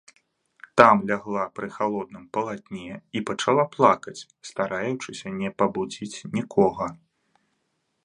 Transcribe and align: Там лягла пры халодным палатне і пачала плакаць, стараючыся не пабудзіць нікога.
Там 0.79 0.95
лягла 1.11 1.43
пры 1.57 1.67
халодным 1.75 2.23
палатне 2.39 2.97
і 3.19 3.23
пачала 3.31 3.67
плакаць, 3.77 4.17
стараючыся 4.53 5.27
не 5.45 5.49
пабудзіць 5.61 6.23
нікога. 6.37 6.85